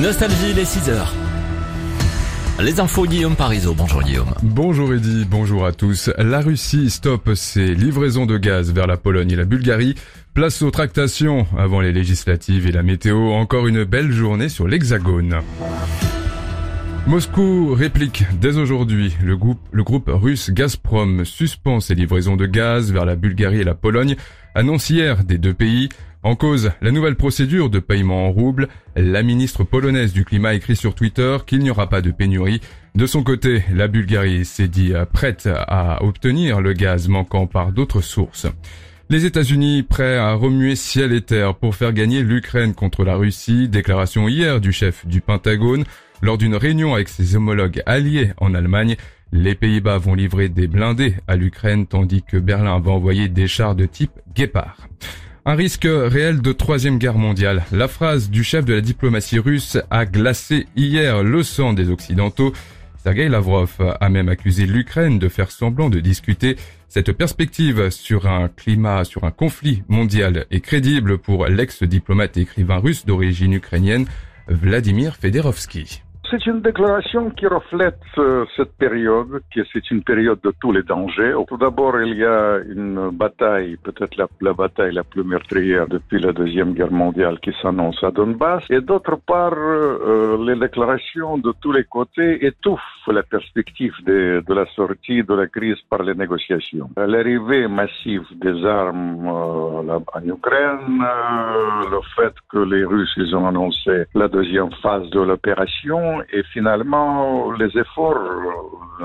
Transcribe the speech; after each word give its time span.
Nostalgie, 0.00 0.54
les 0.54 0.64
6 0.64 0.88
heures. 0.88 1.14
Les 2.58 2.80
infos 2.80 3.04
Guillaume 3.04 3.36
Parisot. 3.36 3.74
Bonjour 3.74 4.02
Guillaume. 4.02 4.32
Bonjour 4.42 4.94
Eddy, 4.94 5.26
bonjour 5.28 5.66
à 5.66 5.72
tous. 5.72 6.10
La 6.16 6.40
Russie 6.40 6.88
stoppe 6.88 7.34
ses 7.34 7.74
livraisons 7.74 8.24
de 8.24 8.38
gaz 8.38 8.72
vers 8.72 8.86
la 8.86 8.96
Pologne 8.96 9.30
et 9.32 9.36
la 9.36 9.44
Bulgarie. 9.44 9.96
Place 10.32 10.62
aux 10.62 10.70
tractations 10.70 11.46
avant 11.58 11.82
les 11.82 11.92
législatives 11.92 12.66
et 12.66 12.72
la 12.72 12.82
météo. 12.82 13.32
Encore 13.32 13.66
une 13.66 13.84
belle 13.84 14.10
journée 14.10 14.48
sur 14.48 14.66
l'Hexagone. 14.66 15.40
Moscou 17.06 17.74
réplique 17.74 18.24
dès 18.40 18.56
aujourd'hui. 18.56 19.14
Le 19.22 19.36
groupe, 19.36 19.60
le 19.70 19.82
groupe 19.82 20.10
russe 20.10 20.50
Gazprom 20.50 21.26
suspend 21.26 21.80
ses 21.80 21.94
livraisons 21.94 22.36
de 22.36 22.46
gaz 22.46 22.90
vers 22.90 23.04
la 23.04 23.16
Bulgarie 23.16 23.60
et 23.60 23.64
la 23.64 23.74
Pologne, 23.74 24.16
annonce 24.54 24.88
hier 24.88 25.24
des 25.24 25.36
deux 25.36 25.54
pays. 25.54 25.90
En 26.22 26.36
cause, 26.36 26.72
la 26.82 26.90
nouvelle 26.90 27.16
procédure 27.16 27.70
de 27.70 27.78
paiement 27.78 28.26
en 28.26 28.30
roubles. 28.30 28.68
La 28.94 29.22
ministre 29.22 29.64
polonaise 29.64 30.12
du 30.12 30.26
climat 30.26 30.52
écrit 30.52 30.76
sur 30.76 30.94
Twitter 30.94 31.38
qu'il 31.46 31.60
n'y 31.60 31.70
aura 31.70 31.88
pas 31.88 32.02
de 32.02 32.10
pénurie. 32.10 32.60
De 32.94 33.06
son 33.06 33.22
côté, 33.22 33.64
la 33.72 33.88
Bulgarie 33.88 34.44
s'est 34.44 34.68
dit 34.68 34.92
prête 35.14 35.48
à 35.50 36.04
obtenir 36.04 36.60
le 36.60 36.74
gaz 36.74 37.08
manquant 37.08 37.46
par 37.46 37.72
d'autres 37.72 38.02
sources. 38.02 38.46
Les 39.08 39.24
États-Unis 39.24 39.82
prêts 39.82 40.18
à 40.18 40.34
remuer 40.34 40.76
ciel 40.76 41.12
et 41.12 41.22
terre 41.22 41.54
pour 41.54 41.74
faire 41.74 41.94
gagner 41.94 42.22
l'Ukraine 42.22 42.74
contre 42.74 43.02
la 43.02 43.16
Russie. 43.16 43.68
Déclaration 43.68 44.28
hier 44.28 44.60
du 44.60 44.72
chef 44.72 45.06
du 45.06 45.22
Pentagone 45.22 45.84
lors 46.20 46.36
d'une 46.36 46.54
réunion 46.54 46.94
avec 46.94 47.08
ses 47.08 47.34
homologues 47.34 47.82
alliés 47.86 48.32
en 48.36 48.52
Allemagne. 48.52 48.96
Les 49.32 49.54
Pays-Bas 49.54 49.96
vont 49.96 50.14
livrer 50.14 50.50
des 50.50 50.66
blindés 50.66 51.14
à 51.26 51.36
l'Ukraine 51.36 51.86
tandis 51.86 52.22
que 52.22 52.36
Berlin 52.36 52.78
va 52.78 52.90
envoyer 52.90 53.28
des 53.28 53.48
chars 53.48 53.74
de 53.74 53.86
type 53.86 54.12
Guépard. 54.34 54.86
Un 55.46 55.54
risque 55.54 55.88
réel 55.88 56.42
de 56.42 56.52
troisième 56.52 56.98
guerre 56.98 57.16
mondiale. 57.16 57.64
La 57.72 57.88
phrase 57.88 58.28
du 58.28 58.44
chef 58.44 58.66
de 58.66 58.74
la 58.74 58.82
diplomatie 58.82 59.38
russe 59.38 59.78
a 59.90 60.04
glacé 60.04 60.66
hier 60.76 61.22
le 61.22 61.42
sang 61.42 61.72
des 61.72 61.88
Occidentaux. 61.88 62.52
Sergei 63.02 63.26
Lavrov 63.30 63.74
a 64.00 64.08
même 64.10 64.28
accusé 64.28 64.66
l'Ukraine 64.66 65.18
de 65.18 65.28
faire 65.30 65.50
semblant 65.50 65.88
de 65.88 65.98
discuter. 65.98 66.56
Cette 66.88 67.12
perspective 67.12 67.88
sur 67.88 68.26
un 68.26 68.48
climat, 68.48 69.04
sur 69.04 69.24
un 69.24 69.30
conflit 69.30 69.82
mondial 69.88 70.44
est 70.50 70.60
crédible 70.60 71.16
pour 71.16 71.46
l'ex-diplomate 71.46 72.36
et 72.36 72.42
écrivain 72.42 72.76
russe 72.76 73.06
d'origine 73.06 73.54
ukrainienne 73.54 74.04
Vladimir 74.46 75.16
Federovski. 75.16 76.02
C'est 76.30 76.46
une 76.46 76.60
déclaration 76.60 77.30
qui 77.30 77.46
reflète 77.46 77.98
euh, 78.18 78.44
cette 78.56 78.72
période, 78.76 79.40
que 79.52 79.62
c'est 79.72 79.90
une 79.90 80.04
période 80.04 80.38
de 80.44 80.52
tous 80.60 80.70
les 80.70 80.84
dangers. 80.84 81.34
Tout 81.48 81.56
d'abord, 81.56 82.00
il 82.00 82.14
y 82.16 82.24
a 82.24 82.58
une 82.68 83.10
bataille, 83.10 83.76
peut-être 83.82 84.16
la, 84.40 84.52
bataille 84.52 84.94
la 84.94 85.02
plus 85.02 85.24
meurtrière 85.24 85.88
depuis 85.88 86.20
la 86.20 86.32
Deuxième 86.32 86.72
Guerre 86.72 86.92
mondiale 86.92 87.40
qui 87.40 87.52
s'annonce 87.60 88.02
à 88.04 88.12
Donbass. 88.12 88.62
Et 88.70 88.80
d'autre 88.80 89.16
part, 89.16 89.54
euh, 89.56 90.38
les 90.46 90.54
déclarations 90.54 91.36
de 91.38 91.52
tous 91.60 91.72
les 91.72 91.84
côtés 91.84 92.46
étouffent 92.46 92.80
la 93.08 93.22
perspective 93.22 93.94
de, 94.04 94.42
la 94.48 94.66
sortie 94.76 95.22
de 95.22 95.34
la 95.34 95.46
crise 95.46 95.80
par 95.88 96.02
les 96.02 96.14
négociations. 96.14 96.90
L'arrivée 96.96 97.66
massive 97.66 98.26
des 98.36 98.64
armes 98.64 99.26
euh, 99.26 99.98
en 100.14 100.22
Ukraine, 100.24 101.02
euh, 101.02 101.90
le 101.90 102.00
fait 102.14 102.34
que 102.50 102.58
les 102.58 102.84
Russes 102.84 103.12
ils 103.16 103.34
ont 103.34 103.46
annoncé 103.46 104.04
la 104.14 104.28
deuxième 104.28 104.70
phase 104.82 105.08
de 105.10 105.20
l'opération, 105.20 106.19
et 106.32 106.42
finalement 106.52 107.50
les 107.52 107.78
efforts 107.78 108.18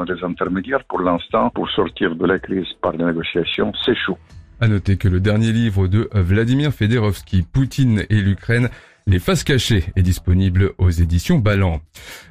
des 0.05 0.23
intermédiaires 0.23 0.83
pour 0.89 1.02
l'instant 1.02 1.49
pour 1.49 1.69
sortir 1.69 2.16
de 2.16 2.25
la 2.25 2.39
crise 2.39 2.67
par 2.81 2.94
les 2.94 3.05
négociations 3.05 3.73
s'échouent. 3.73 4.17
À 4.61 4.67
noter 4.67 4.97
que 4.97 5.08
le 5.08 5.19
dernier 5.19 5.52
livre 5.52 5.88
de 5.88 6.09
Vladimir 6.13 6.71
Federovski, 6.71 7.43
Poutine 7.43 8.03
et 8.09 8.21
l'Ukraine, 8.21 8.69
les 9.08 9.19
faces 9.19 9.43
cachées 9.43 9.83
est 9.95 10.02
disponible 10.02 10.71
aux 10.77 10.89
éditions 10.89 11.38
Ballant. 11.38 11.81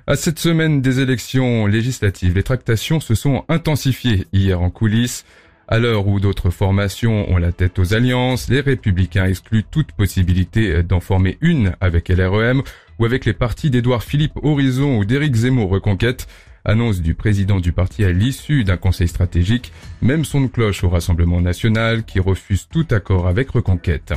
À 0.07 0.17
cette 0.17 0.39
semaine 0.39 0.81
des 0.81 1.01
élections 1.01 1.67
législatives, 1.67 2.35
les 2.35 2.43
tractations 2.43 2.99
se 2.99 3.15
sont 3.15 3.45
intensifiées 3.49 4.27
hier 4.33 4.61
en 4.61 4.71
coulisses. 4.71 5.25
À 5.67 5.79
l'heure 5.79 6.07
où 6.07 6.21
d'autres 6.21 6.51
formations 6.51 7.31
ont 7.31 7.39
la 7.39 7.51
tête 7.51 7.79
aux 7.79 7.95
alliances, 7.95 8.51
les 8.51 8.61
républicains 8.61 9.25
excluent 9.25 9.65
toute 9.65 9.93
possibilité 9.93 10.83
d'en 10.83 11.01
former 11.01 11.39
une 11.41 11.75
avec 11.81 12.11
LREM 12.11 12.63
ou 12.99 13.07
avec 13.07 13.25
les 13.25 13.33
partis 13.33 13.71
d'Édouard 13.71 14.03
Philippe 14.03 14.39
Horizon 14.43 14.99
ou 14.99 15.07
d'Éric 15.07 15.35
Zemmour 15.35 15.71
Reconquête. 15.71 16.27
Annonce 16.67 17.01
du 17.01 17.15
président 17.15 17.61
du 17.61 17.73
parti 17.73 18.05
à 18.05 18.13
l'issue 18.13 18.65
d'un 18.65 18.77
conseil 18.77 19.09
stratégique, 19.09 19.73
même 20.03 20.25
son 20.25 20.43
de 20.43 20.47
cloche 20.47 20.85
au 20.85 20.89
Rassemblement 20.91 21.41
national 21.41 22.05
qui 22.05 22.21
refuse 22.21 22.69
tout 22.71 22.87
accord 22.91 23.27
avec 23.27 23.51
Reconquête. 23.51 24.13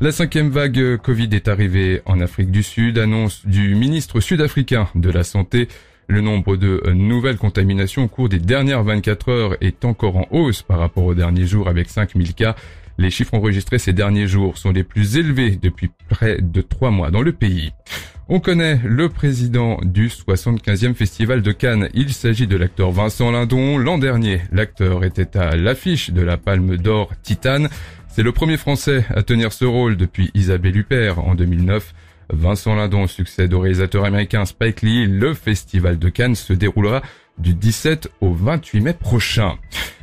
La 0.00 0.12
cinquième 0.12 0.50
vague 0.50 0.96
Covid 0.98 1.28
est 1.32 1.48
arrivée 1.48 2.02
en 2.06 2.20
Afrique 2.20 2.50
du 2.50 2.62
Sud, 2.62 2.98
annonce 2.98 3.46
du 3.46 3.74
ministre 3.74 4.20
sud-africain 4.20 4.88
de 4.94 5.10
la 5.10 5.22
Santé. 5.22 5.68
Le 6.08 6.20
nombre 6.20 6.56
de 6.56 6.82
nouvelles 6.92 7.38
contaminations 7.38 8.04
au 8.04 8.08
cours 8.08 8.28
des 8.28 8.38
dernières 8.38 8.82
24 8.82 9.28
heures 9.30 9.56
est 9.60 9.84
encore 9.84 10.16
en 10.16 10.26
hausse 10.30 10.62
par 10.62 10.78
rapport 10.78 11.04
aux 11.04 11.14
derniers 11.14 11.46
jours 11.46 11.68
avec 11.68 11.88
5000 11.88 12.34
cas. 12.34 12.56
Les 12.98 13.10
chiffres 13.10 13.34
enregistrés 13.34 13.78
ces 13.78 13.92
derniers 13.92 14.26
jours 14.26 14.58
sont 14.58 14.70
les 14.70 14.84
plus 14.84 15.16
élevés 15.16 15.58
depuis 15.60 15.90
près 16.08 16.38
de 16.40 16.60
trois 16.60 16.90
mois 16.90 17.10
dans 17.10 17.22
le 17.22 17.32
pays. 17.32 17.72
On 18.28 18.40
connaît 18.40 18.80
le 18.84 19.08
président 19.08 19.78
du 19.82 20.08
75e 20.08 20.94
Festival 20.94 21.42
de 21.42 21.52
Cannes. 21.52 21.88
Il 21.94 22.12
s'agit 22.12 22.46
de 22.46 22.56
l'acteur 22.56 22.90
Vincent 22.90 23.30
Lindon. 23.30 23.78
L'an 23.78 23.98
dernier, 23.98 24.42
l'acteur 24.52 25.04
était 25.04 25.36
à 25.36 25.56
l'affiche 25.56 26.10
de 26.10 26.22
la 26.22 26.36
Palme 26.36 26.76
d'Or 26.76 27.10
Titane. 27.22 27.68
C'est 28.08 28.22
le 28.22 28.32
premier 28.32 28.56
Français 28.56 29.04
à 29.14 29.22
tenir 29.22 29.52
ce 29.52 29.64
rôle 29.64 29.96
depuis 29.96 30.30
Isabelle 30.34 30.76
Huppert 30.76 31.18
en 31.18 31.34
2009. 31.34 31.94
Vincent 32.30 32.74
Lindon 32.74 33.06
succède 33.06 33.52
au 33.54 33.60
réalisateur 33.60 34.04
américain 34.04 34.44
Spike 34.44 34.82
Lee. 34.82 35.06
Le 35.06 35.34
Festival 35.34 35.98
de 35.98 36.08
Cannes 36.08 36.34
se 36.34 36.52
déroulera 36.52 37.02
du 37.38 37.54
17 37.54 38.10
au 38.20 38.32
28 38.32 38.80
mai 38.80 38.92
prochain. 38.92 39.56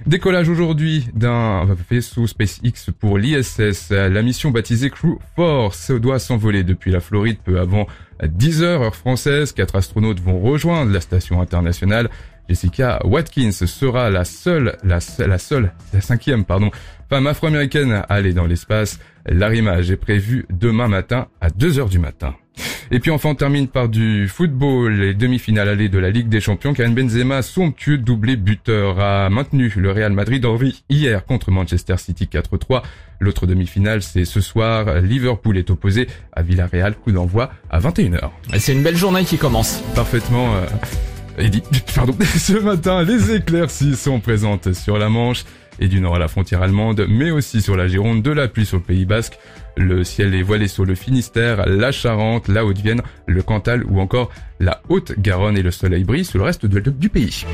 Décollage 0.05 0.49
aujourd'hui 0.49 1.07
d'un 1.13 1.65
vaisseau 1.89 2.25
SpaceX 2.25 2.91
pour 2.99 3.17
l'ISS. 3.17 3.91
La 3.91 4.21
mission 4.21 4.51
baptisée 4.51 4.89
Crew 4.89 5.19
Force 5.35 5.91
doit 5.91 6.19
s'envoler 6.19 6.63
depuis 6.63 6.91
la 6.91 6.99
Floride 6.99 7.37
peu 7.43 7.59
avant 7.59 7.87
10 8.23 8.63
heures 8.63 8.81
heure 8.81 8.95
française. 8.95 9.51
Quatre 9.51 9.75
astronautes 9.75 10.19
vont 10.19 10.39
rejoindre 10.39 10.91
la 10.91 11.01
station 11.01 11.41
internationale. 11.41 12.09
Jessica 12.49 12.99
Watkins 13.05 13.51
sera 13.51 14.09
la 14.09 14.25
seule, 14.25 14.75
la, 14.83 14.97
la 15.19 15.37
seule, 15.37 15.71
la 15.93 16.01
cinquième, 16.01 16.45
pardon, 16.45 16.71
femme 17.07 17.27
afro-américaine 17.27 17.91
à 17.93 17.99
aller 17.99 18.33
dans 18.33 18.47
l'espace. 18.47 18.99
L'arrimage 19.27 19.91
est 19.91 19.97
prévu 19.97 20.47
demain 20.49 20.87
matin 20.87 21.27
à 21.41 21.51
2 21.51 21.77
heures 21.77 21.89
du 21.89 21.99
matin. 21.99 22.35
Et 22.91 22.99
puis 22.99 23.11
enfin 23.11 23.29
on 23.29 23.35
termine 23.35 23.67
par 23.67 23.87
du 23.87 24.27
football, 24.27 24.93
les 24.93 25.13
demi-finales 25.13 25.69
allées 25.69 25.89
de 25.89 25.99
la 25.99 26.09
Ligue 26.09 26.27
des 26.27 26.41
Champions. 26.41 26.73
Karim 26.73 26.95
Benzema, 26.95 27.43
somptueux 27.43 27.99
doublé 27.99 28.35
buteur, 28.35 28.99
a 28.99 29.29
maintenu 29.29 29.71
le 29.77 29.91
Real 29.91 30.11
Madrid 30.11 30.43
en 30.45 30.55
vie 30.55 30.83
hier 30.89 31.25
contre 31.25 31.51
Manchester 31.51 31.97
City 31.97 32.27
4-3. 32.31 32.81
L'autre 33.19 33.45
demi-finale, 33.45 34.01
c'est 34.01 34.25
ce 34.25 34.41
soir. 34.41 35.01
Liverpool 35.01 35.57
est 35.57 35.69
opposé 35.69 36.07
à 36.33 36.41
Villarreal, 36.41 36.95
coup 36.95 37.11
d'envoi 37.11 37.51
à 37.69 37.79
21h. 37.79 38.31
C'est 38.57 38.73
une 38.73 38.81
belle 38.81 38.97
journée 38.97 39.23
qui 39.23 39.37
commence. 39.37 39.83
Parfaitement. 39.93 40.55
Euh... 40.55 40.65
Eddy, 41.39 41.63
pardon. 41.95 42.15
Ce 42.37 42.53
matin, 42.53 43.03
les 43.03 43.33
éclaircies 43.33 43.95
sont 43.95 44.19
présentes 44.19 44.73
sur 44.73 44.97
la 44.97 45.09
Manche 45.09 45.45
et 45.79 45.87
du 45.87 46.01
nord 46.01 46.15
à 46.15 46.19
la 46.19 46.27
frontière 46.27 46.61
allemande, 46.61 47.05
mais 47.09 47.31
aussi 47.31 47.61
sur 47.61 47.77
la 47.77 47.87
Gironde, 47.87 48.21
de 48.21 48.31
la 48.31 48.47
pluie 48.47 48.65
sur 48.65 48.77
le 48.77 48.83
Pays 48.83 49.05
Basque. 49.05 49.39
Le 49.77 50.03
ciel 50.03 50.35
est 50.35 50.41
voilé 50.41 50.67
sur 50.67 50.83
le 50.83 50.93
Finistère, 50.93 51.65
la 51.67 51.91
Charente, 51.93 52.49
la 52.49 52.65
Haute-Vienne, 52.65 53.01
le 53.27 53.41
Cantal 53.41 53.85
ou 53.85 54.01
encore 54.01 54.29
la 54.59 54.81
Haute-Garonne 54.89 55.57
et 55.57 55.61
le 55.61 55.71
soleil 55.71 56.03
brille 56.03 56.25
sur 56.25 56.39
le 56.39 56.45
reste 56.45 56.65
du 56.65 57.09
pays. 57.09 57.45